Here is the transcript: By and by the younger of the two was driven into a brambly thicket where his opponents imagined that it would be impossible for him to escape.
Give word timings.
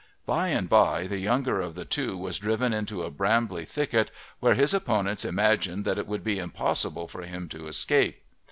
By 0.25 0.47
and 0.47 0.67
by 0.67 1.05
the 1.05 1.19
younger 1.19 1.61
of 1.61 1.75
the 1.75 1.85
two 1.85 2.17
was 2.17 2.39
driven 2.39 2.73
into 2.73 3.03
a 3.03 3.11
brambly 3.11 3.65
thicket 3.65 4.09
where 4.39 4.55
his 4.55 4.73
opponents 4.73 5.23
imagined 5.25 5.85
that 5.85 5.99
it 5.99 6.07
would 6.07 6.23
be 6.23 6.39
impossible 6.39 7.07
for 7.07 7.21
him 7.21 7.47
to 7.49 7.67
escape. 7.67 8.23